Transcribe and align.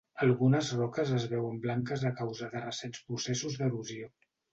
Algunes 0.27 0.69
roques 0.77 1.09
es 1.17 1.27
veuen 1.33 1.59
blanques 1.65 2.05
a 2.11 2.13
causa 2.21 2.47
de 2.55 2.61
recents 2.63 3.03
processos 3.11 3.59
d'erosió. 3.61 4.09